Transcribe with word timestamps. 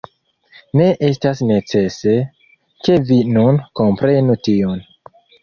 Ne 0.79 0.85
estas 1.07 1.43
necese, 1.49 2.15
ke 2.87 2.97
vi 3.11 3.19
nun 3.37 3.61
komprenu 3.83 4.41
tion. 4.49 4.83